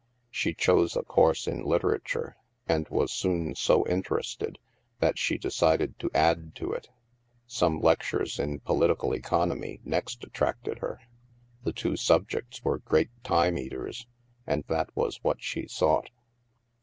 [0.31, 2.35] She chose a course in literature
[2.67, 4.57] and was soon so interested
[4.97, 6.89] that she decided to add to it.
[7.45, 11.01] Some lec tures in political economy next attracted her.
[11.65, 14.07] The two subjects were great time eaters,
[14.47, 16.09] and that was what she sought.